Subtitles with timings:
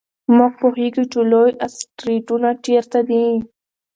[0.35, 3.25] موږ پوهېږو چې لوی اسټروېډونه چیرته دي.